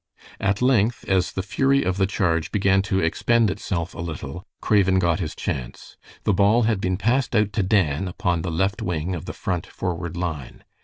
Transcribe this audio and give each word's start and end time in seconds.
At 0.39 0.63
length, 0.63 1.05
as 1.07 1.31
the 1.33 1.43
fury 1.43 1.83
of 1.83 1.97
the 1.97 2.07
charge 2.07 2.51
began 2.51 2.81
to 2.89 2.97
expend 2.99 3.51
itself 3.51 3.93
a 3.93 3.99
little, 3.99 4.43
Craven 4.59 4.97
got 4.97 5.19
his 5.19 5.35
chance. 5.35 5.95
The 6.23 6.33
ball 6.33 6.63
had 6.63 6.81
been 6.81 6.97
passed 6.97 7.35
out 7.35 7.53
to 7.53 7.61
Dan 7.61 8.07
upon 8.07 8.41
the 8.41 8.49
left 8.49 8.81
wing 8.81 9.13
of 9.13 9.25
the 9.25 9.33
Front 9.33 9.67
forward 9.67 10.17
line. 10.17 10.63